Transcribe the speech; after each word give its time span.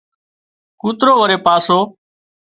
ڪوترو 0.81 1.13
وري 1.19 1.37
پاسو 1.45 1.77